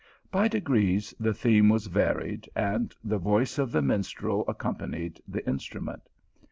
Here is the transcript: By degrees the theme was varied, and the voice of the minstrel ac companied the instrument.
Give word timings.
By 0.31 0.47
degrees 0.47 1.13
the 1.19 1.31
theme 1.31 1.69
was 1.69 1.85
varied, 1.85 2.49
and 2.55 2.91
the 3.03 3.19
voice 3.19 3.59
of 3.59 3.71
the 3.71 3.83
minstrel 3.83 4.43
ac 4.49 4.57
companied 4.57 5.21
the 5.27 5.47
instrument. 5.47 6.09